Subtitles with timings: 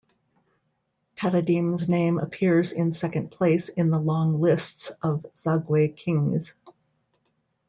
[1.15, 6.55] Tatadim's name appears in second place in the long lists of the Zagwe kings.